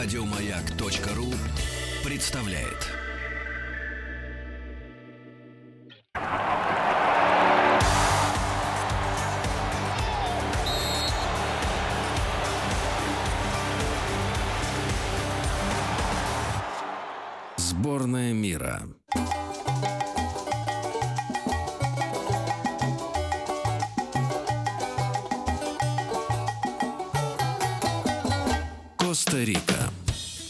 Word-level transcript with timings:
Радиомаяк.ру 0.00 1.34
представляет. 2.04 2.86
Сборная 17.56 18.32
мира. 18.32 18.82
Коста-Рика. 28.96 29.77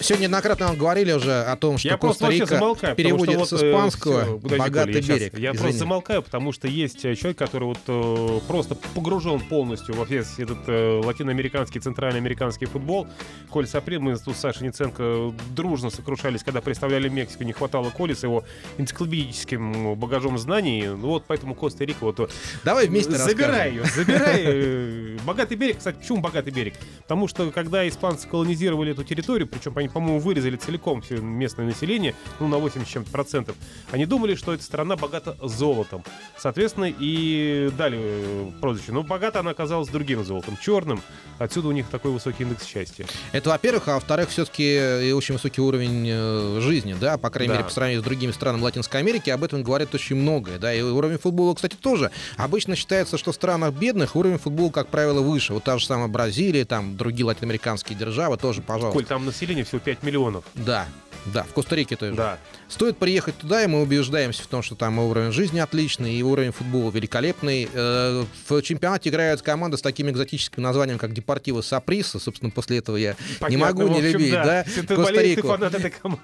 Сегодня 0.08 0.22
неоднократно 0.22 0.68
вам 0.68 0.76
говорили 0.76 1.12
уже 1.12 1.42
о 1.42 1.54
том, 1.56 1.76
что 1.76 1.86
Я 1.86 1.98
просто 1.98 2.24
вообще 2.24 2.40
Коста-Рика 2.40 2.60
замолкаю, 2.60 2.96
переводится 2.96 3.26
потому 3.26 3.44
с 3.44 3.52
вот, 3.52 3.62
э, 3.62 3.70
испанского 3.70 4.38
подожди, 4.38 4.58
«богатый 4.58 4.94
я 4.94 5.02
берег». 5.02 5.38
Я 5.38 5.50
Извини. 5.50 5.58
просто 5.58 5.78
замолкаю, 5.80 6.22
потому 6.22 6.52
что 6.52 6.66
есть 6.66 7.04
э, 7.04 7.14
человек, 7.14 7.36
который 7.36 7.64
вот 7.64 7.78
э, 7.86 8.40
просто 8.48 8.74
погружен 8.74 9.38
полностью 9.38 9.94
во 9.94 10.06
весь 10.06 10.38
этот 10.38 10.60
э, 10.66 11.02
латиноамериканский, 11.04 11.82
центральноамериканский 11.82 12.66
футбол. 12.66 13.06
Коль 13.50 13.66
Саприн, 13.66 14.00
мы 14.00 14.16
тут 14.16 14.34
с 14.34 14.40
Сашей 14.40 14.66
Ниценко 14.68 15.34
дружно 15.54 15.90
сокрушались, 15.90 16.42
когда 16.42 16.62
представляли 16.62 17.10
Мексику, 17.10 17.44
не 17.44 17.52
хватало 17.52 17.90
Коли 17.90 18.14
с 18.14 18.22
его 18.22 18.44
энциклопедическим 18.78 19.94
багажом 19.94 20.38
знаний. 20.38 20.86
Ну 20.86 21.08
вот 21.08 21.24
поэтому 21.26 21.54
Коста-Рика 21.54 22.04
вот 22.04 22.18
э, 22.20 22.28
Давай 22.64 22.86
вместе 22.86 23.12
Забирай 23.12 23.72
ее, 23.72 23.84
забирай. 23.84 25.18
Богатый 25.26 25.58
берег, 25.58 25.76
кстати, 25.76 25.96
почему 25.96 26.22
богатый 26.22 26.50
берег? 26.50 26.72
Потому 27.02 27.28
что 27.28 27.50
когда 27.50 27.86
испанцы 27.86 28.26
колонизировали 28.26 28.92
эту 28.92 29.04
территорию, 29.04 29.46
причем 29.46 29.76
они, 29.76 29.88
по-моему, 29.98 30.20
вырезали 30.20 30.54
целиком 30.56 31.02
все 31.02 31.16
местное 31.16 31.66
население, 31.66 32.14
ну, 32.38 32.46
на 32.46 32.58
80 32.58 32.88
с 32.88 32.92
чем-то 32.92 33.10
процентов, 33.10 33.56
они 33.90 34.06
думали, 34.06 34.36
что 34.36 34.54
эта 34.54 34.62
страна 34.62 34.94
богата 34.94 35.36
золотом. 35.42 36.04
Соответственно, 36.36 36.92
и 36.96 37.70
дали 37.76 37.98
э, 38.00 38.50
прозвище. 38.60 38.92
Но 38.92 39.02
богата 39.02 39.40
она 39.40 39.50
оказалась 39.50 39.88
другим 39.88 40.24
золотом, 40.24 40.56
черным. 40.62 41.02
Отсюда 41.38 41.68
у 41.68 41.72
них 41.72 41.88
такой 41.88 42.12
высокий 42.12 42.44
индекс 42.44 42.64
счастья. 42.64 43.06
Это, 43.32 43.50
во-первых, 43.50 43.88
а 43.88 43.94
во-вторых, 43.94 44.28
все-таки 44.30 45.08
и 45.08 45.12
очень 45.12 45.34
высокий 45.34 45.60
уровень 45.60 46.06
э, 46.08 46.60
жизни, 46.60 46.94
да, 46.98 47.18
по 47.18 47.30
крайней 47.30 47.48
Да. 47.48 47.54
мере, 47.54 47.64
по 47.64 47.72
сравнению 47.72 48.02
с 48.02 48.04
другими 48.04 48.30
странами 48.30 48.62
Латинской 48.62 49.00
Америки, 49.00 49.30
об 49.30 49.42
этом 49.42 49.64
говорят 49.64 49.92
очень 49.96 50.14
многое, 50.14 50.58
да, 50.58 50.72
и 50.72 50.80
уровень 50.80 51.18
футбола, 51.18 51.54
кстати, 51.54 51.74
тоже. 51.74 52.12
Обычно 52.36 52.76
считается, 52.76 53.18
что 53.18 53.32
в 53.32 53.34
странах 53.34 53.74
бедных 53.74 54.14
уровень 54.14 54.38
футбола, 54.38 54.70
как 54.70 54.86
правило, 54.88 55.20
выше. 55.22 55.54
Вот 55.54 55.64
та 55.64 55.76
же 55.78 55.86
самая 55.86 56.06
Бразилия, 56.06 56.64
там 56.64 56.96
другие 56.96 57.26
латиноамериканские 57.26 57.98
державы 57.98 58.36
тоже, 58.36 58.62
пожалуйста. 58.62 58.92
Коль, 58.96 59.04
там 59.06 59.24
население 59.26 59.64
всего 59.64 59.80
5 59.88 60.02
миллионов. 60.02 60.44
Да, 60.54 60.86
да, 61.26 61.42
в 61.42 61.52
Коста-Рике 61.52 61.96
тоже. 61.96 62.14
Да. 62.14 62.38
Стоит 62.68 62.98
приехать 62.98 63.36
туда, 63.36 63.64
и 63.64 63.66
мы 63.66 63.80
убеждаемся 63.80 64.42
в 64.42 64.46
том, 64.46 64.62
что 64.62 64.74
там 64.74 65.00
и 65.00 65.02
уровень 65.02 65.32
жизни 65.32 65.58
отличный, 65.58 66.14
и 66.14 66.22
уровень 66.22 66.52
футбола 66.52 66.90
великолепный. 66.90 67.68
Э, 67.72 68.24
В 68.48 68.62
чемпионате 68.62 69.08
играют 69.08 69.42
команды 69.42 69.76
с 69.78 69.82
таким 69.82 70.10
экзотическим 70.10 70.62
названием, 70.62 70.98
как 70.98 71.12
Депортиво 71.12 71.62
Саприса. 71.62 72.18
Собственно, 72.18 72.50
после 72.50 72.78
этого 72.78 72.96
я 72.96 73.10
не 73.10 73.38
Понятно, 73.38 73.66
могу 73.66 73.82
в 73.86 73.90
не 73.90 73.98
общем, 74.06 74.18
любить, 74.18 74.32
да, 74.32 74.64
ты 74.64 74.94
Коста-Рику. 74.94 75.58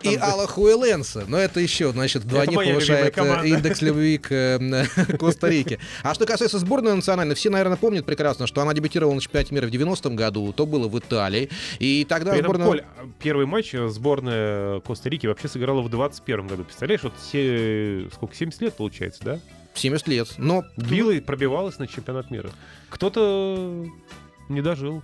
И 0.03 0.17
Алла 0.17 0.47
Хуэленса. 0.47 1.25
Но 1.29 1.39
это 1.39 1.61
еще, 1.61 1.93
значит, 1.93 2.25
вдвойне 2.25 2.57
повышает 2.57 3.17
э, 3.17 3.49
индекс 3.49 3.83
любви 3.83 4.19
к 4.19 4.33
э, 4.33 4.87
Коста-Рике. 5.19 5.79
А 6.03 6.15
что 6.15 6.27
касается 6.27 6.59
сборной 6.59 6.95
национальной, 6.95 7.35
все, 7.35 7.51
наверное, 7.51 7.77
помнят 7.77 8.05
прекрасно, 8.05 8.47
что 8.47 8.61
она 8.61 8.75
дебютировала 8.75 9.15
на 9.15 9.21
чемпионате 9.21 9.55
мира 9.55 9.67
в 9.67 9.71
90-м 9.71 10.17
году, 10.17 10.53
то 10.53 10.67
было 10.67 10.89
в 10.89 10.99
Италии. 10.99 11.49
И 11.79 12.05
тогда 12.09 12.33
При 12.33 12.41
этом, 12.41 12.55
сборная... 12.57 12.67
Коль, 12.67 12.85
первый 13.19 13.47
матч 13.47 13.75
сборная 13.89 14.81
Коста-Рики 14.85 15.27
вообще 15.27 15.49
сыграла 15.49 15.83
в 15.83 15.89
21 15.89 16.47
году. 16.47 16.65
Представляешь, 16.65 17.03
вот 17.03 17.15
все, 17.19 18.09
сколько, 18.13 18.35
70 18.35 18.61
лет 18.61 18.75
получается, 18.77 19.25
да? 19.25 19.41
70 19.75 20.09
лет. 20.09 20.35
Но 20.39 20.65
Била 20.77 21.11
и 21.11 21.21
пробивалась 21.21 21.79
на 21.79 21.87
чемпионат 21.87 22.31
мира. 22.31 22.51
Кто-то 22.91 23.87
не 24.49 24.63
дожил. 24.63 25.03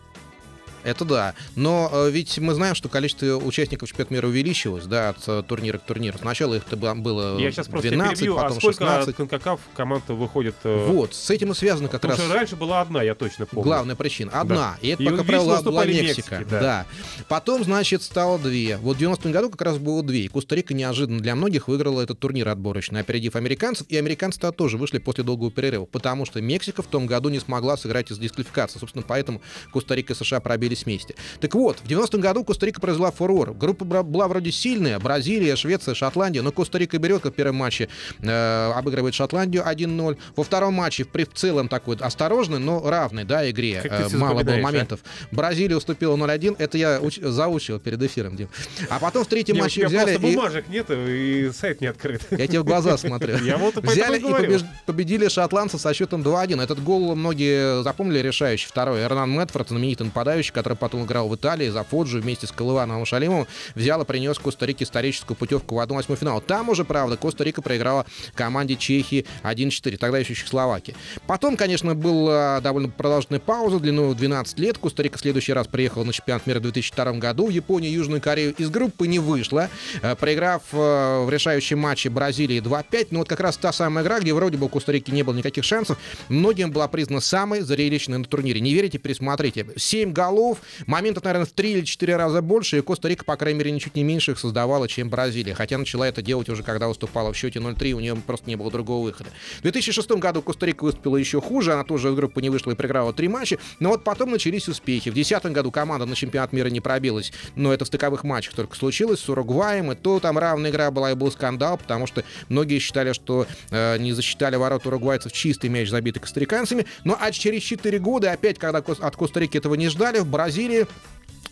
Это 0.84 1.04
да. 1.04 1.34
Но 1.56 1.90
э, 1.92 2.10
ведь 2.10 2.38
мы 2.38 2.54
знаем, 2.54 2.74
что 2.74 2.88
количество 2.88 3.36
участников 3.36 3.88
чемпионата 3.88 4.14
мира 4.14 4.26
увеличилось, 4.28 4.84
да, 4.86 5.10
от 5.10 5.18
э, 5.28 5.42
турнира 5.46 5.78
к 5.78 5.82
турниру. 5.82 6.18
Сначала 6.18 6.54
их 6.54 6.62
было- 6.70 6.94
было 6.94 7.38
Я 7.38 7.50
сейчас 7.52 7.68
просто 7.68 7.88
тебя 7.88 7.98
12, 7.98 8.18
перебью. 8.18 8.38
А 8.38 8.42
потом 8.44 8.58
сколько 8.60 8.78
16. 8.84 9.08
от 9.10 9.16
Конкакаф 9.16 9.60
команд 9.76 10.08
выходит? 10.08 10.54
э, 10.64 10.86
Вот, 10.88 11.14
с 11.14 11.30
этим 11.30 11.52
и 11.52 11.54
связано 11.54 11.88
как 11.88 12.00
Потому 12.00 12.18
раз 12.18 12.26
что 12.26 12.34
раньше 12.34 12.56
была 12.56 12.80
одна, 12.80 13.02
я 13.02 13.14
точно 13.14 13.46
помню. 13.46 13.64
главная 13.64 13.96
причина. 13.96 14.30
Одна. 14.32 14.76
И 14.80 14.88
это, 14.88 15.02
И 15.02 15.06
пока 15.06 15.24
правило, 15.24 15.60
была 15.62 15.84
Мексика. 15.84 16.36
Мексики, 16.38 16.50
да. 16.50 16.60
да. 16.60 16.86
Потом, 17.28 17.64
значит, 17.64 18.02
стало 18.02 18.38
две. 18.38 18.76
Вот 18.78 18.96
в 18.96 19.00
90-м 19.00 19.32
году 19.32 19.50
как 19.50 19.62
раз 19.62 19.78
было 19.78 20.02
две. 20.02 20.20
И 20.24 20.28
Коста-Рика 20.28 20.74
неожиданно 20.74 21.20
для 21.20 21.34
многих 21.34 21.68
выиграла 21.68 22.00
этот 22.00 22.18
турнир 22.18 22.48
отборочный, 22.48 23.00
опередив 23.00 23.36
американцев. 23.36 23.86
И 23.88 23.96
американцы 23.96 24.40
-то 24.40 24.52
тоже 24.52 24.76
вышли 24.76 24.98
после 24.98 25.24
долгого 25.24 25.50
перерыва, 25.50 25.84
потому 25.84 26.24
что 26.26 26.40
Мексика 26.40 26.82
в 26.82 26.86
том 26.86 27.06
году 27.06 27.28
не 27.28 27.40
смогла 27.40 27.76
сыграть 27.76 28.10
из 28.10 28.18
дисквалификации. 28.18 28.78
Собственно, 28.78 29.04
поэтому 29.06 29.40
Коста-Рика 29.72 30.12
и 30.12 30.16
США 30.16 30.40
пробились 30.70 30.84
вместе. 30.84 31.14
Так 31.40 31.54
вот, 31.54 31.78
в 31.78 31.86
90-м 31.88 32.20
году 32.20 32.44
Коста-Рика 32.44 32.80
произвела 32.80 33.10
фурор. 33.10 33.52
Группа 33.54 33.84
была 33.84 34.28
вроде 34.28 34.52
сильная. 34.52 34.98
Бразилия, 34.98 35.56
Швеция, 35.56 35.94
Шотландия. 35.94 36.42
Но 36.42 36.52
Коста-Рика 36.52 36.98
берет, 36.98 37.22
как 37.22 37.32
в 37.32 37.36
первом 37.36 37.56
матче 37.56 37.88
э, 38.20 38.72
обыгрывает 38.72 39.14
Шотландию 39.14 39.64
1-0. 39.66 40.18
Во 40.36 40.44
втором 40.44 40.74
матче, 40.74 41.04
в, 41.04 41.08
при- 41.08 41.24
в 41.24 41.32
целом, 41.34 41.68
такой 41.68 41.96
осторожный, 41.96 42.58
но 42.58 42.88
равный, 42.88 43.24
да, 43.24 43.48
игре. 43.50 43.80
Э, 43.84 44.08
мало 44.16 44.42
было 44.42 44.56
а? 44.56 44.60
моментов. 44.60 45.00
Бразилия 45.32 45.76
уступила 45.76 46.16
0-1. 46.16 46.56
Это 46.58 46.78
я 46.78 46.98
уч- 46.98 47.26
заучил 47.28 47.78
перед 47.80 48.02
эфиром, 48.02 48.36
Дим. 48.36 48.48
А 48.88 48.98
потом 48.98 49.24
в 49.24 49.28
третьем 49.28 49.56
Не, 49.56 49.62
матче 49.62 49.86
взяли 49.86 50.16
просто 50.16 50.26
и... 50.26 50.34
бумажек 50.36 50.68
нет, 50.68 50.86
и 50.90 51.50
сайт 51.52 51.80
не 51.80 51.88
открыт. 51.88 52.22
Я 52.30 52.46
тебе 52.46 52.60
в 52.60 52.64
глаза 52.64 52.96
смотрю. 52.96 53.36
Я 53.44 53.56
вот 53.56 53.76
Взяли 53.76 54.18
и 54.18 54.22
побеж- 54.22 54.64
победили 54.86 55.28
шотландцы 55.28 55.78
со 55.78 55.92
счетом 55.94 56.22
2-1. 56.22 56.62
Этот 56.62 56.82
гол 56.82 57.14
многие 57.16 57.82
запомнили 57.82 58.18
решающий. 58.18 58.68
Второй. 58.68 59.00
Эрнан 59.02 59.30
Мэтфорд, 59.30 59.68
знаменитый 59.68 60.06
нападающий, 60.06 60.52
который 60.60 60.74
потом 60.74 61.04
играл 61.04 61.28
в 61.28 61.34
Италии 61.34 61.68
за 61.68 61.84
Фоджи 61.84 62.20
вместе 62.20 62.46
с 62.46 62.52
Колывановым 62.52 63.06
Шалимовым, 63.06 63.46
взял 63.74 64.02
и 64.02 64.04
принес 64.04 64.38
Коста-Рике 64.38 64.84
историческую 64.84 65.36
путевку 65.36 65.74
в 65.74 65.78
1-8 65.80 66.16
финал. 66.16 66.40
Там 66.40 66.68
уже, 66.68 66.84
правда, 66.84 67.16
Коста-Рика 67.16 67.62
проиграла 67.62 68.04
команде 68.34 68.76
Чехии 68.76 69.24
1-4, 69.42 69.96
тогда 69.96 70.18
еще 70.18 70.34
Чехословакии. 70.34 70.94
Потом, 71.26 71.56
конечно, 71.56 71.94
была 71.94 72.60
довольно 72.60 72.88
продолжительная 72.88 73.40
пауза 73.40 73.80
длиной 73.80 74.10
в 74.10 74.14
12 74.16 74.58
лет. 74.58 74.78
Коста-Рика 74.78 75.16
в 75.18 75.20
следующий 75.20 75.52
раз 75.52 75.66
приехала 75.66 76.04
на 76.04 76.12
чемпионат 76.12 76.46
мира 76.46 76.58
в 76.58 76.62
2002 76.62 77.12
году. 77.14 77.46
В 77.46 77.50
Японию 77.50 77.92
Южную 77.92 78.20
Корею 78.20 78.54
из 78.56 78.68
группы 78.70 79.06
не 79.06 79.18
вышла, 79.18 79.70
э, 80.02 80.14
проиграв 80.14 80.62
э, 80.72 81.24
в 81.24 81.30
решающем 81.30 81.78
матче 81.78 82.10
Бразилии 82.10 82.60
2-5. 82.60 83.08
Но 83.10 83.20
вот 83.20 83.28
как 83.28 83.40
раз 83.40 83.56
та 83.56 83.72
самая 83.72 84.04
игра, 84.04 84.20
где 84.20 84.34
вроде 84.34 84.58
бы 84.58 84.66
у 84.66 84.68
Коста-Рики 84.68 85.10
не 85.10 85.22
было 85.22 85.34
никаких 85.34 85.64
шансов, 85.64 85.98
многим 86.28 86.70
была 86.70 86.88
признана 86.88 87.20
самой 87.20 87.62
зрелищной 87.62 88.18
на 88.18 88.24
турнире. 88.24 88.60
Не 88.60 88.74
верите, 88.74 88.98
пересмотрите. 88.98 89.66
7 89.76 90.12
голов, 90.12 90.49
моментов, 90.86 91.24
наверное, 91.24 91.46
в 91.46 91.52
3 91.52 91.72
или 91.72 91.84
4 91.84 92.16
раза 92.16 92.42
больше, 92.42 92.78
и 92.78 92.80
Коста-Рика, 92.80 93.24
по 93.24 93.36
крайней 93.36 93.58
мере, 93.58 93.70
ничуть 93.70 93.94
не 93.94 94.04
меньше 94.04 94.32
их 94.32 94.38
создавала, 94.38 94.88
чем 94.88 95.08
Бразилия. 95.08 95.54
Хотя 95.54 95.78
начала 95.78 96.06
это 96.08 96.22
делать 96.22 96.48
уже, 96.48 96.62
когда 96.62 96.88
выступала 96.88 97.32
в 97.32 97.36
счете 97.36 97.58
0-3, 97.58 97.92
у 97.92 98.00
нее 98.00 98.16
просто 98.16 98.48
не 98.48 98.56
было 98.56 98.70
другого 98.70 99.04
выхода. 99.04 99.30
В 99.58 99.62
2006 99.62 100.10
году 100.12 100.42
Коста-Рика 100.42 100.84
выступила 100.84 101.16
еще 101.16 101.40
хуже, 101.40 101.72
она 101.72 101.84
тоже 101.84 102.08
из 102.08 102.14
группы 102.14 102.42
не 102.42 102.50
вышла 102.50 102.72
и 102.72 102.74
проиграла 102.74 103.12
три 103.12 103.28
матча, 103.28 103.58
но 103.78 103.90
вот 103.90 104.04
потом 104.04 104.30
начались 104.30 104.68
успехи. 104.68 105.10
В 105.10 105.14
2010 105.14 105.52
году 105.52 105.70
команда 105.70 106.06
на 106.06 106.14
чемпионат 106.14 106.52
мира 106.52 106.68
не 106.68 106.80
пробилась, 106.80 107.32
но 107.56 107.72
это 107.72 107.84
в 107.84 107.88
стыковых 107.88 108.24
матчах 108.24 108.54
только 108.54 108.76
случилось. 108.76 109.20
С 109.20 109.28
Уругваем, 109.28 109.92
и 109.92 109.94
то 109.94 110.20
там 110.20 110.38
равная 110.38 110.70
игра 110.70 110.90
была, 110.90 111.12
и 111.12 111.14
был 111.14 111.30
скандал, 111.30 111.78
потому 111.78 112.06
что 112.06 112.24
многие 112.48 112.78
считали, 112.78 113.12
что 113.12 113.46
э, 113.70 113.98
не 113.98 114.12
засчитали 114.12 114.56
ворот 114.56 114.86
уругвайцев 114.86 115.32
чистый 115.32 115.68
мяч, 115.70 115.88
забитый 115.88 116.22
костариканцами, 116.22 116.86
но 117.04 117.16
а 117.18 117.30
через 117.32 117.62
4 117.62 117.98
года, 117.98 118.32
опять, 118.32 118.58
когда 118.58 118.78
от 118.78 119.16
Коста-Рики 119.16 119.58
этого 119.58 119.74
не 119.74 119.88
ждали, 119.88 120.18
в 120.18 120.26
Бразилии 120.40 120.86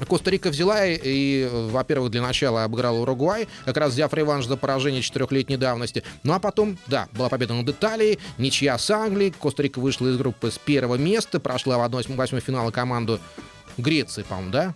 Коста-Рика 0.09 0.49
взяла 0.49 0.87
и, 0.87 1.47
во-первых, 1.53 2.11
для 2.11 2.23
начала 2.23 2.65
обыграла 2.65 3.01
Уругвай, 3.01 3.47
как 3.67 3.77
раз 3.77 3.93
взяв 3.93 4.15
реванш 4.15 4.47
за 4.47 4.57
поражение 4.57 5.03
четырехлетней 5.03 5.59
давности. 5.59 6.05
Ну 6.23 6.33
а 6.33 6.39
потом, 6.39 6.79
да, 6.87 7.07
была 7.13 7.29
победа 7.29 7.53
над 7.53 7.69
Италией, 7.69 8.19
ничья 8.39 8.79
с 8.79 8.91
Англией. 8.91 9.35
Коста-Рика 9.39 9.79
вышла 9.79 10.09
из 10.09 10.17
группы 10.17 10.51
с 10.51 10.57
первого 10.57 10.95
места, 10.95 11.39
прошла 11.39 11.77
в 11.77 11.83
1-8 11.83 12.41
финала 12.41 12.71
команду 12.71 13.21
Греции, 13.77 14.23
по-моему, 14.23 14.53
да? 14.53 14.75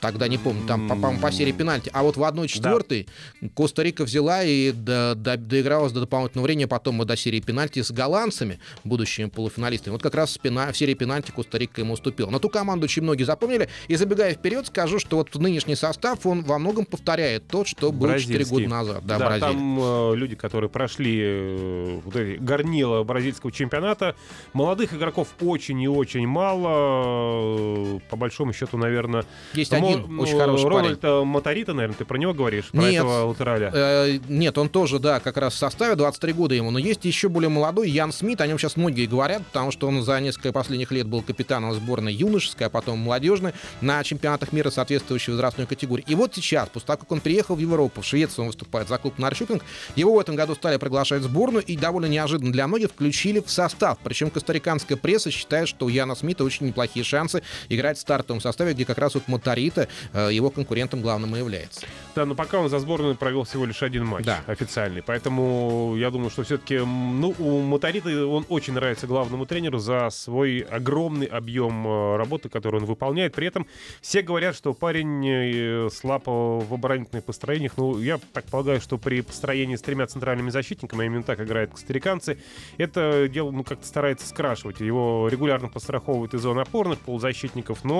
Тогда 0.00 0.28
не 0.28 0.38
помню, 0.38 0.66
там, 0.66 0.88
по- 0.88 0.94
по-моему, 0.94 1.20
по 1.20 1.32
серии 1.32 1.52
пенальти. 1.52 1.90
А 1.92 2.02
вот 2.02 2.16
в 2.16 2.22
1-4 2.22 3.06
Коста-Рика 3.54 4.04
взяла 4.04 4.42
и 4.44 4.72
до- 4.72 5.14
до- 5.16 5.36
доигралась 5.36 5.92
до 5.92 6.00
дополнительного 6.00 6.44
времени, 6.46 6.64
потом 6.66 7.02
и 7.02 7.04
до 7.06 7.16
серии 7.16 7.40
пенальти 7.40 7.82
с 7.82 7.90
голландцами, 7.90 8.58
будущими 8.84 9.26
полуфиналистами. 9.28 9.92
Вот 9.92 10.02
как 10.02 10.14
раз 10.14 10.36
в, 10.36 10.40
пена- 10.40 10.72
в 10.72 10.76
серии 10.76 10.94
пенальти 10.94 11.30
Коста-Рика 11.30 11.80
ему 11.80 11.94
уступила. 11.94 12.30
Но 12.30 12.38
ту 12.38 12.48
команду 12.48 12.84
очень 12.84 13.02
многие 13.02 13.24
запомнили. 13.24 13.68
И 13.88 13.96
забегая 13.96 14.34
вперед, 14.34 14.66
скажу, 14.66 14.98
что 14.98 15.16
вот 15.16 15.34
нынешний 15.36 15.74
состав, 15.76 16.24
он 16.26 16.42
во 16.42 16.58
многом 16.58 16.84
повторяет 16.84 17.46
тот, 17.48 17.66
что 17.66 17.92
был 17.92 18.08
4 18.18 18.38
Бразильский. 18.38 18.44
года 18.66 18.68
назад. 18.68 19.06
Да, 19.06 19.18
Да, 19.18 19.26
Бразилия. 19.26 19.46
там 19.52 19.78
э, 19.80 20.16
люди, 20.16 20.34
которые 20.36 20.70
прошли 20.70 21.20
э, 21.22 22.00
вот 22.04 22.16
эти 22.16 22.38
горнила 22.38 23.02
бразильского 23.02 23.52
чемпионата. 23.52 24.14
Молодых 24.52 24.94
игроков 24.94 25.28
очень 25.40 25.80
и 25.82 25.88
очень 25.88 26.26
мало. 26.26 27.95
Э, 28.16 28.18
По 28.18 28.20
большому 28.20 28.52
счету, 28.52 28.76
наверное, 28.78 29.24
Есть 29.52 29.72
один 29.72 30.06
ну, 30.08 30.22
очень 30.22 30.38
хороший 30.38 30.68
Рональд 30.68 31.00
парень. 31.00 31.24
Моторита, 31.24 31.74
наверное, 31.74 31.96
ты 31.96 32.04
про 32.04 32.16
него 32.16 32.32
говоришь? 32.32 32.66
Про 32.70 32.82
Нет. 32.82 32.94
этого 32.94 33.26
латераля? 33.26 33.70
Э, 33.72 34.18
нет, 34.28 34.56
он 34.58 34.68
тоже, 34.68 34.98
да, 34.98 35.20
как 35.20 35.36
раз 35.36 35.54
в 35.54 35.58
составе, 35.58 35.94
23 35.94 36.32
года 36.32 36.54
ему. 36.54 36.70
Но 36.70 36.78
есть 36.78 37.04
еще 37.04 37.28
более 37.28 37.48
молодой 37.48 37.90
Ян 37.90 38.12
Смит, 38.12 38.40
о 38.40 38.46
нем 38.46 38.58
сейчас 38.58 38.76
многие 38.76 39.06
говорят, 39.06 39.44
потому 39.46 39.70
что 39.70 39.88
он 39.88 40.02
за 40.02 40.20
несколько 40.20 40.52
последних 40.52 40.90
лет 40.90 41.06
был 41.06 41.22
капитаном 41.22 41.74
сборной 41.74 42.14
юношеской, 42.14 42.66
а 42.66 42.70
потом 42.70 42.98
молодежной 42.98 43.52
на 43.80 44.02
чемпионатах 44.02 44.52
мира 44.52 44.70
соответствующей 44.70 45.32
возрастной 45.32 45.66
категории. 45.66 46.04
И 46.06 46.14
вот 46.14 46.34
сейчас, 46.34 46.68
после 46.68 46.86
того, 46.86 46.98
как 46.98 47.12
он 47.12 47.20
приехал 47.20 47.56
в 47.56 47.58
Европу, 47.58 48.00
в 48.00 48.06
Швецию 48.06 48.44
он 48.44 48.46
выступает 48.48 48.88
за 48.88 48.98
клуб 48.98 49.18
Наршюпинг, 49.18 49.62
его 49.94 50.14
в 50.14 50.18
этом 50.18 50.36
году 50.36 50.54
стали 50.54 50.76
приглашать 50.76 51.20
в 51.20 51.24
сборную 51.24 51.64
и 51.64 51.76
довольно 51.76 52.06
неожиданно 52.06 52.52
для 52.52 52.66
многих 52.66 52.90
включили 52.90 53.40
в 53.40 53.50
состав. 53.50 53.98
Причем 54.02 54.30
костариканская 54.30 54.96
пресса 54.96 55.30
считает, 55.30 55.68
что 55.68 55.86
у 55.86 55.88
Яна 55.88 56.14
Смита 56.14 56.44
очень 56.44 56.66
неплохие 56.66 57.04
шансы 57.04 57.42
играть 57.68 57.98
стартовом 58.06 58.40
составе, 58.40 58.72
где 58.72 58.84
как 58.84 58.98
раз 58.98 59.14
вот 59.14 59.26
Моторита 59.26 59.88
э, 60.12 60.28
его 60.32 60.50
конкурентом 60.50 61.02
главным 61.02 61.34
и 61.34 61.38
является. 61.40 61.86
Да, 62.14 62.24
но 62.24 62.36
пока 62.36 62.60
он 62.60 62.68
за 62.68 62.78
сборную 62.78 63.16
провел 63.16 63.42
всего 63.42 63.64
лишь 63.64 63.82
один 63.82 64.06
матч 64.06 64.24
Да. 64.24 64.42
официальный. 64.46 65.02
Поэтому 65.02 65.94
я 65.96 66.10
думаю, 66.12 66.30
что 66.30 66.44
все-таки 66.44 66.78
ну, 66.78 67.34
у 67.38 67.60
Моторита 67.62 68.26
он 68.26 68.46
очень 68.48 68.74
нравится 68.74 69.08
главному 69.08 69.44
тренеру 69.44 69.78
за 69.78 70.08
свой 70.10 70.60
огромный 70.60 71.26
объем 71.26 71.84
э, 71.86 72.16
работы, 72.16 72.48
который 72.48 72.80
он 72.80 72.86
выполняет. 72.86 73.34
При 73.34 73.48
этом 73.48 73.66
все 74.00 74.22
говорят, 74.22 74.54
что 74.54 74.72
парень 74.72 75.26
э, 75.26 75.88
слаб 75.92 76.22
в 76.26 76.72
оборонительных 76.72 77.24
построениях. 77.24 77.72
Ну, 77.76 77.98
я 77.98 78.20
так 78.32 78.44
полагаю, 78.44 78.80
что 78.80 78.98
при 78.98 79.20
построении 79.22 79.74
с 79.74 79.82
тремя 79.82 80.06
центральными 80.06 80.50
защитниками, 80.50 81.02
а 81.02 81.06
именно 81.06 81.24
так 81.24 81.40
играют 81.40 81.72
костариканцы, 81.72 82.38
это 82.78 83.28
дело 83.28 83.50
ну, 83.50 83.64
как-то 83.64 83.84
старается 83.84 84.28
скрашивать. 84.28 84.78
Его 84.80 85.26
регулярно 85.28 85.68
постраховывают 85.68 86.34
из 86.34 86.42
зон 86.42 86.60
опорных 86.60 87.00
полузащитников, 87.00 87.82
но 87.82 87.95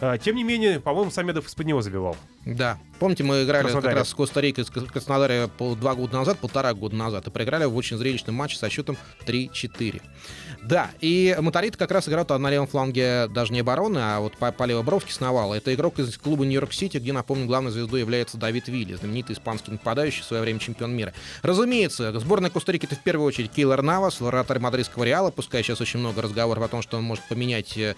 э, 0.00 0.18
тем 0.22 0.36
не 0.36 0.44
менее, 0.44 0.80
по-моему, 0.80 1.10
Самедов 1.10 1.46
из-под 1.46 1.66
него 1.66 1.82
забивал. 1.82 2.16
Да. 2.44 2.78
Помните, 2.98 3.24
мы 3.24 3.42
играли 3.44 3.70
как 3.70 3.84
раз 3.84 4.08
с 4.10 4.14
Коста-Рикой, 4.14 4.64
с 4.64 4.68
Краснодаре 4.68 5.48
два 5.58 5.94
года 5.94 6.18
назад, 6.18 6.38
полтора 6.38 6.72
года 6.72 6.94
назад, 6.94 7.26
и 7.26 7.30
проиграли 7.30 7.64
в 7.64 7.76
очень 7.76 7.96
зрелищном 7.96 8.34
матче 8.34 8.56
со 8.56 8.68
счетом 8.70 8.96
3-4. 9.26 10.00
Да, 10.62 10.90
и 11.00 11.36
Моторит 11.40 11.76
как 11.76 11.90
раз 11.90 12.08
играл 12.08 12.24
на 12.38 12.50
левом 12.50 12.68
фланге 12.68 13.26
даже 13.28 13.52
не 13.52 13.60
обороны, 13.60 13.98
а 13.98 14.20
вот 14.20 14.36
по, 14.36 14.52
по 14.52 14.62
левой 14.64 14.84
бровке 14.84 15.12
сновал. 15.12 15.52
Это 15.52 15.74
игрок 15.74 15.98
из 15.98 16.16
клуба 16.16 16.44
Нью-Йорк-Сити, 16.44 16.98
где, 16.98 17.12
напомню, 17.12 17.46
главной 17.46 17.72
звездой 17.72 18.00
является 18.00 18.36
Давид 18.36 18.68
Вилли, 18.68 18.94
знаменитый 18.94 19.34
испанский 19.34 19.72
нападающий, 19.72 20.22
в 20.22 20.24
свое 20.24 20.42
время 20.42 20.60
чемпион 20.60 20.94
мира. 20.94 21.12
Разумеется, 21.42 22.16
сборная 22.20 22.50
Коста-Рики 22.50 22.86
это 22.86 22.94
в 22.94 23.00
первую 23.00 23.26
очередь 23.26 23.50
Кейлор 23.50 23.82
Навас, 23.82 24.20
вратарь 24.20 24.60
мадридского 24.60 25.02
Реала, 25.02 25.32
пускай 25.32 25.64
сейчас 25.64 25.80
очень 25.80 25.98
много 25.98 26.22
разговоров 26.22 26.62
о 26.62 26.68
том, 26.68 26.82
что 26.82 26.96
он 26.96 27.02
может 27.02 27.24
поменять 27.24 27.76
э, 27.76 27.94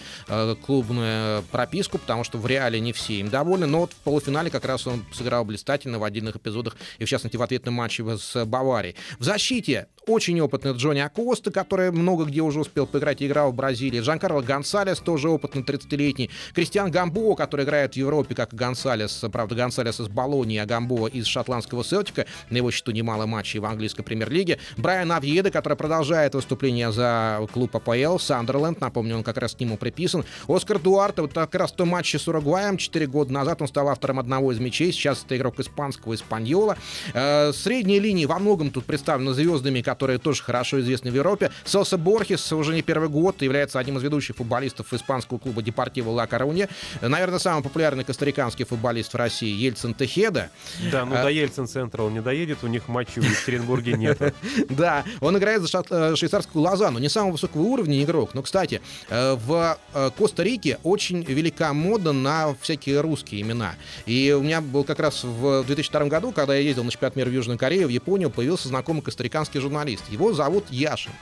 прописку, 1.50 1.99
потому 1.99 2.25
что 2.25 2.38
в 2.38 2.47
Реале 2.47 2.81
не 2.81 2.93
все 2.93 3.15
им 3.15 3.29
довольны, 3.29 3.67
но 3.67 3.81
вот 3.81 3.93
в 3.93 3.97
полуфинале 3.97 4.50
как 4.50 4.65
раз 4.65 4.87
он 4.87 5.05
сыграл 5.12 5.44
блистательно 5.44 5.99
в 5.99 6.05
отдельных 6.05 6.37
эпизодах, 6.37 6.76
и 6.99 7.05
в 7.05 7.09
частности 7.09 7.37
в 7.37 7.43
ответном 7.43 7.75
матче 7.75 8.05
с 8.17 8.44
Баварией. 8.44 8.97
В 9.19 9.25
защите 9.25 9.88
очень 10.06 10.41
опытный 10.41 10.73
Джонни 10.73 11.00
Акоста, 11.00 11.50
который 11.50 11.91
много 11.91 12.25
где 12.25 12.43
уже 12.43 12.61
успел 12.61 12.87
поиграть 12.87 13.23
и 13.23 13.26
играл 13.26 13.53
в 13.53 13.55
Бразилии. 13.55 14.00
Джанкарло 14.00 14.43
Гонсалес, 14.43 14.99
тоже 14.99 15.31
опытный 15.31 15.62
30-летний. 15.62 16.31
Кристиан 16.55 16.91
Гамбо, 16.91 17.35
который 17.35 17.65
играет 17.65 17.94
в 17.94 17.97
Европе, 17.97 18.35
как 18.35 18.53
Гонсалес. 18.53 19.25
Правда, 19.32 19.55
Гонсалес 19.55 20.00
из 20.00 20.09
Болонии, 20.09 20.59
а 20.59 20.67
Гамбо 20.67 21.06
из 21.06 21.26
шотландского 21.26 21.82
Селтика. 21.85 22.26
На 22.50 22.59
его 22.59 22.71
счету 22.71 22.91
немало 22.91 23.26
матчей 23.26 23.61
в 23.61 23.65
английской 23.65 24.03
премьер-лиге. 24.03 24.59
Брайан 24.76 25.11
Авьеда, 25.11 25.50
который 25.50 25.76
продолжает 25.76 26.35
выступление 26.35 26.93
за 26.93 27.41
клуб 27.53 27.75
АПЛ. 27.75 28.19
Сандерленд, 28.19 28.81
напомню, 28.81 29.17
он 29.17 29.23
как 29.23 29.38
раз 29.38 29.55
к 29.55 29.61
нему 29.61 29.79
приписан. 29.79 30.25
Оскар 30.49 30.79
Дуарте, 31.14 31.22
вот 31.22 31.32
как 31.34 31.55
раз 31.55 31.72
в 31.72 31.76
том 31.76 31.88
матче 31.88 32.19
с 32.19 32.26
Уругваем. 32.28 32.76
Четыре 32.76 33.06
года 33.06 33.32
назад 33.32 33.62
он 33.62 33.69
стал 33.69 33.88
автором 33.88 34.19
одного 34.19 34.52
из 34.52 34.58
мячей. 34.58 34.93
Сейчас 34.93 35.22
это 35.25 35.37
игрок 35.37 35.61
испанского 35.61 36.14
Испаньола. 36.14 36.76
Э, 37.12 37.52
Средние 37.52 38.00
линии 38.00 38.26
во 38.26 38.38
многом 38.38 38.70
тут 38.70 38.84
представлены 38.84 39.32
звездами, 39.32 39.81
которые 39.81 40.19
тоже 40.19 40.43
хорошо 40.43 40.81
известны 40.81 41.11
в 41.11 41.14
Европе. 41.14 41.50
Соса 41.64 41.99
Борхес 41.99 42.52
уже 42.52 42.75
не 42.75 42.82
первый 42.82 43.08
год 43.08 43.43
является 43.43 43.78
одним 43.78 43.99
из 43.99 44.02
ведущих 44.02 44.37
футболистов 44.37 44.93
испанского 44.93 45.38
клуба 45.38 45.62
Депортиво 45.62 46.11
Ла 46.11 46.26
Коруня. 46.26 46.69
Наверное, 47.00 47.38
самый 47.38 47.62
популярный 47.62 48.05
костариканский 48.05 48.64
футболист 48.64 49.12
в 49.12 49.16
России 49.16 49.55
Ельцин 49.55 49.94
Техеда. 49.94 50.50
Да, 50.90 51.05
ну 51.05 51.14
А- 51.16 51.22
до 51.22 51.28
Ельцин-центра 51.28 52.02
он 52.02 52.14
не 52.14 52.22
доедет, 52.22 52.58
у 52.64 52.66
них 52.66 52.88
матчей 52.88 53.20
в 53.22 53.25
Екатеринбурге 53.25 53.93
нет. 53.94 54.19
Да, 54.69 55.05
он 55.20 55.37
играет 55.38 55.62
за 55.62 55.82
э, 55.90 56.16
швейцарскую 56.16 56.62
Лозанну. 56.62 56.99
Не 56.99 57.08
самого 57.08 57.32
высокого 57.32 57.62
уровня 57.62 58.02
игрок. 58.02 58.34
Но, 58.34 58.43
кстати, 58.43 58.81
э, 59.08 59.34
в 59.34 59.78
э, 59.93 60.11
Коста-Рике 60.16 60.78
очень 60.82 61.04
велика 61.11 61.73
мода 61.73 62.12
на 62.12 62.55
всякие 62.61 63.01
русские 63.01 63.43
имена. 63.43 63.75
И 64.06 64.35
у 64.39 64.43
меня 64.43 64.61
был 64.61 64.85
как 64.85 64.99
раз 64.99 65.25
в 65.25 65.65
2002 65.65 66.06
году, 66.06 66.33
когда 66.33 66.55
я 66.55 66.61
ездил 66.61 66.85
на 66.85 66.91
чемпионат 66.91 67.17
мира 67.17 67.29
в 67.29 67.33
Южную 67.33 67.59
Корею, 67.59 67.89
в 67.89 67.91
Японию, 67.91 68.31
появился 68.31 68.69
знакомый 68.69 69.03
костариканский 69.03 69.61
журналист. 69.61 70.05
Его 70.11 70.33
зовут 70.33 70.67
Яшин. 70.71 71.12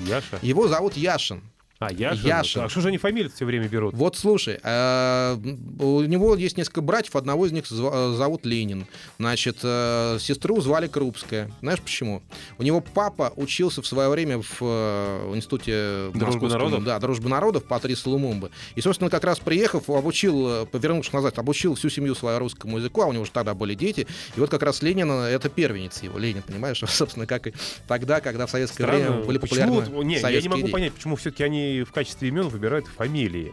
Яша? 0.00 0.38
Его 0.42 0.68
зовут 0.68 0.96
Яшин. 0.96 1.42
А, 1.80 1.92
Яша? 1.92 2.26
Яшин. 2.26 2.62
А 2.62 2.68
что 2.68 2.80
же 2.80 2.88
они 2.88 2.98
фамилии 2.98 3.28
все 3.34 3.44
время 3.44 3.66
берут? 3.68 3.94
Вот 3.94 4.16
слушай, 4.16 4.60
э, 4.62 5.36
у 5.80 6.02
него 6.02 6.36
есть 6.36 6.56
несколько 6.56 6.82
братьев, 6.82 7.16
одного 7.16 7.46
из 7.46 7.52
них 7.52 7.64
э, 7.68 8.14
зовут 8.16 8.46
Ленин. 8.46 8.86
Значит, 9.18 9.58
э, 9.64 10.18
сестру 10.20 10.60
звали 10.60 10.86
Крупская. 10.86 11.50
Знаешь 11.60 11.80
почему? 11.80 12.22
У 12.58 12.62
него 12.62 12.80
папа 12.80 13.32
учился 13.34 13.82
в 13.82 13.86
свое 13.88 14.08
время 14.08 14.40
в 14.40 14.58
э, 14.60 15.32
институте 15.34 16.10
Дружбы 16.14 16.48
народов? 16.48 16.84
Да, 16.84 16.98
дружбы 17.00 17.28
народов 17.28 17.64
Патриса 17.64 18.08
Лумумбы. 18.08 18.50
И, 18.76 18.80
собственно, 18.80 19.10
как 19.10 19.24
раз 19.24 19.40
приехав, 19.40 19.90
обучил, 19.90 20.66
повернувшись 20.66 21.12
назад, 21.12 21.38
обучил 21.40 21.74
всю 21.74 21.90
семью 21.90 22.14
свою 22.14 22.38
русскому 22.38 22.78
языку, 22.78 23.02
а 23.02 23.06
у 23.06 23.12
него 23.12 23.22
уже 23.22 23.32
тогда 23.32 23.52
были 23.54 23.74
дети. 23.74 24.06
И 24.36 24.40
вот 24.40 24.48
как 24.48 24.62
раз 24.62 24.80
Ленин, 24.80 25.10
это 25.10 25.48
первенец 25.48 26.02
его, 26.04 26.18
Ленин, 26.20 26.42
понимаешь? 26.42 26.80
Собственно, 26.88 27.26
как 27.26 27.48
и 27.48 27.52
тогда, 27.88 28.20
когда 28.20 28.46
в 28.46 28.50
советское 28.50 28.86
время 28.86 29.06
Странно. 29.06 29.24
были 29.24 29.38
Почему 29.38 29.60
популярны 29.80 29.96
вот- 29.96 30.04
не, 30.04 30.18
я 30.20 30.40
не 30.40 30.48
могу 30.48 30.62
идеи. 30.62 30.70
понять, 30.70 30.92
почему 30.92 31.16
все-таки 31.16 31.42
они 31.42 31.63
в 31.86 31.92
качестве 31.92 32.28
имен 32.28 32.48
выбирают 32.48 32.86
фамилии. 32.86 33.52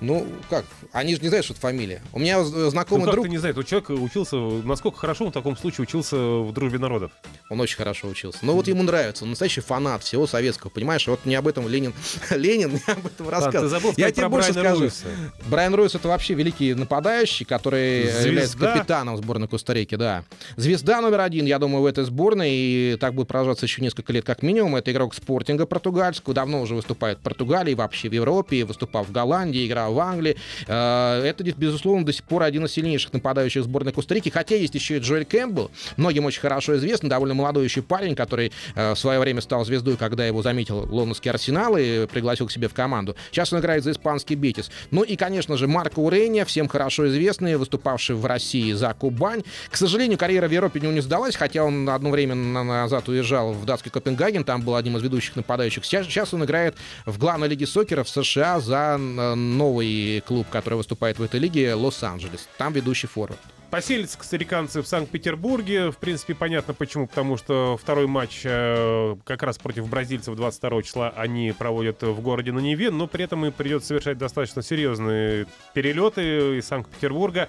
Ну, 0.00 0.26
как? 0.50 0.64
Они 0.92 1.14
же 1.14 1.22
не 1.22 1.28
знают, 1.28 1.44
что 1.44 1.54
это 1.54 1.60
фамилия. 1.60 2.02
У 2.12 2.18
меня 2.18 2.42
знакомый 2.44 3.00
ну 3.00 3.06
как 3.06 3.14
друг, 3.14 3.26
ты 3.26 3.30
не 3.30 3.38
знаешь, 3.38 3.56
вот 3.56 3.66
человек 3.66 3.90
учился, 3.90 4.36
насколько 4.36 4.98
хорошо 4.98 5.24
он 5.24 5.30
в 5.30 5.34
таком 5.34 5.56
случае 5.56 5.84
учился 5.84 6.16
в 6.16 6.52
дружбе 6.52 6.78
народов? 6.78 7.12
он 7.50 7.60
очень 7.60 7.76
хорошо 7.76 8.08
учился. 8.08 8.38
Но 8.42 8.54
вот 8.54 8.68
ему 8.68 8.82
нравится, 8.82 9.24
он 9.24 9.30
настоящий 9.30 9.60
фанат 9.60 10.02
всего 10.02 10.26
советского, 10.26 10.70
понимаешь? 10.70 11.06
Вот 11.06 11.24
мне 11.24 11.38
об 11.38 11.46
этом 11.46 11.68
Ленин, 11.68 11.92
Ленин 12.30 12.70
мне 12.70 12.82
об 12.86 13.06
этом 13.06 13.26
ты 13.26 13.30
рассказывал. 13.30 13.68
забыл 13.68 13.92
Я 13.96 14.10
тебе 14.10 14.28
больше 14.28 14.52
Брайана 14.52 14.68
скажу. 14.68 14.80
Руиса. 14.82 15.06
Брайан 15.46 15.74
Ройс 15.74 15.94
это 15.94 16.08
вообще 16.08 16.34
великий 16.34 16.74
нападающий, 16.74 17.44
который 17.46 18.04
Звезда. 18.04 18.26
является 18.28 18.58
капитаном 18.58 19.16
сборной 19.16 19.48
Коста-Рики, 19.48 19.94
да. 19.96 20.24
Звезда 20.56 21.00
номер 21.00 21.20
один, 21.20 21.46
я 21.46 21.58
думаю, 21.58 21.82
в 21.82 21.86
этой 21.86 22.04
сборной, 22.04 22.50
и 22.50 22.96
так 22.98 23.14
будет 23.14 23.28
продолжаться 23.28 23.66
еще 23.66 23.82
несколько 23.82 24.12
лет 24.12 24.24
как 24.24 24.42
минимум. 24.42 24.76
Это 24.76 24.90
игрок 24.90 25.14
спортинга 25.14 25.66
португальского, 25.66 26.34
давно 26.34 26.62
уже 26.62 26.74
выступает 26.74 27.18
в 27.18 27.22
Португалии, 27.22 27.74
вообще 27.74 28.08
в 28.08 28.12
Европе, 28.12 28.64
выступал 28.64 29.04
в 29.04 29.12
Голландии, 29.12 29.66
играл 29.66 29.83
в 29.90 29.98
Англии. 29.98 30.36
Э, 30.66 31.22
Это, 31.24 31.44
безусловно, 31.44 32.04
до 32.04 32.12
сих 32.12 32.24
пор 32.24 32.42
один 32.42 32.64
из 32.64 32.72
сильнейших 32.72 33.12
нападающих 33.12 33.64
сборной 33.64 33.92
Коста-Рики, 33.92 34.28
хотя 34.28 34.56
есть 34.56 34.74
еще 34.74 34.96
и 34.96 35.00
Джоэль 35.00 35.24
Кэмпбелл, 35.24 35.70
многим 35.96 36.24
очень 36.24 36.40
хорошо 36.40 36.76
известный, 36.76 37.08
довольно 37.10 37.34
молодой 37.34 37.64
еще 37.64 37.82
парень, 37.82 38.14
который 38.14 38.52
э, 38.74 38.92
в 38.94 38.98
свое 38.98 39.18
время 39.20 39.40
стал 39.40 39.64
звездой, 39.64 39.96
когда 39.96 40.26
его 40.26 40.42
заметил 40.42 40.86
лондонский 40.90 41.30
Арсенал 41.30 41.76
и 41.76 42.06
пригласил 42.06 42.46
к 42.46 42.52
себе 42.52 42.68
в 42.68 42.74
команду. 42.74 43.16
Сейчас 43.30 43.52
он 43.52 43.60
играет 43.60 43.84
за 43.84 43.92
испанский 43.92 44.34
Бетис. 44.34 44.70
Ну 44.90 45.02
и, 45.02 45.16
конечно 45.16 45.56
же, 45.56 45.66
Марко 45.68 45.98
Урения, 46.00 46.44
всем 46.44 46.68
хорошо 46.68 47.08
известный, 47.08 47.56
выступавший 47.56 48.16
в 48.16 48.24
России 48.26 48.72
за 48.72 48.94
Кубань. 48.94 49.42
К 49.70 49.76
сожалению, 49.76 50.18
карьера 50.18 50.48
в 50.48 50.52
Европе 50.52 50.80
не 50.80 51.00
сдалась, 51.00 51.36
хотя 51.36 51.64
он 51.64 51.88
одно 51.88 52.10
время 52.10 52.34
на- 52.34 52.62
назад 52.64 53.08
уезжал 53.08 53.52
в 53.52 53.64
датский 53.64 53.90
Копенгаген, 53.90 54.44
там 54.44 54.62
был 54.62 54.74
одним 54.76 54.96
из 54.96 55.02
ведущих 55.02 55.36
нападающих. 55.36 55.84
Сейчас, 55.84 56.06
сейчас 56.06 56.34
он 56.34 56.44
играет 56.44 56.76
в 57.06 57.18
главной 57.18 57.48
лиге 57.48 57.66
сокера 57.66 58.04
в 58.04 58.08
США 58.08 58.60
за 58.60 58.96
э, 58.98 59.34
новый 59.74 60.20
клуб, 60.20 60.46
который 60.50 60.74
выступает 60.74 61.18
в 61.18 61.22
этой 61.22 61.40
лиге, 61.40 61.74
Лос-Анджелес. 61.74 62.48
Там 62.58 62.72
ведущий 62.72 63.06
форвард. 63.06 63.40
Поселятся 63.70 64.16
костариканцы 64.18 64.82
в 64.82 64.86
Санкт-Петербурге. 64.86 65.90
В 65.90 65.96
принципе, 65.96 66.34
понятно 66.36 66.74
почему. 66.74 67.08
Потому 67.08 67.36
что 67.36 67.76
второй 67.80 68.06
матч 68.06 68.42
э, 68.44 69.16
как 69.24 69.42
раз 69.42 69.58
против 69.58 69.88
бразильцев 69.88 70.36
22 70.36 70.82
числа 70.82 71.12
они 71.16 71.52
проводят 71.58 72.02
в 72.02 72.20
городе 72.20 72.52
на 72.52 72.60
Неве. 72.60 72.92
Но 72.92 73.08
при 73.08 73.24
этом 73.24 73.44
им 73.46 73.52
придется 73.52 73.88
совершать 73.88 74.16
достаточно 74.16 74.62
серьезные 74.62 75.46
перелеты 75.72 76.58
из 76.58 76.66
Санкт-Петербурга. 76.66 77.48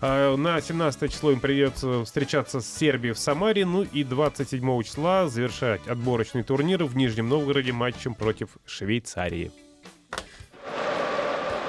Э, 0.00 0.36
На 0.36 0.60
17 0.60 1.12
число 1.12 1.32
им 1.32 1.40
придется 1.40 2.04
встречаться 2.04 2.60
с 2.60 2.72
Сербией 2.72 3.14
в 3.14 3.18
Самаре. 3.18 3.66
Ну 3.66 3.82
и 3.82 4.04
27 4.04 4.82
числа 4.84 5.26
завершать 5.26 5.88
отборочный 5.88 6.44
турнир 6.44 6.84
в 6.84 6.94
Нижнем 6.96 7.28
Новгороде 7.28 7.72
матчем 7.72 8.14
против 8.14 8.50
Швейцарии. 8.64 9.50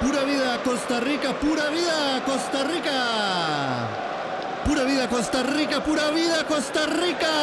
Pura 0.01 0.25
vida 0.25 0.57
Costa 0.63 0.99
Rica, 0.99 1.33
pura 1.33 1.69
vida 1.69 2.21
Costa 2.25 2.63
Rica. 2.63 2.97
Pura 4.65 4.85
vida 4.85 5.07
Costa 5.07 5.43
Rica, 5.43 5.81
pura 5.81 6.11
vida 6.11 6.43
Costa 6.43 6.85
Rica. 6.85 7.33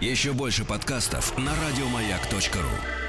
Еще 0.00 0.32
больше 0.32 0.64
подкастов 0.64 1.36
на 1.36 1.52
радиомаяк.ру. 1.54 3.03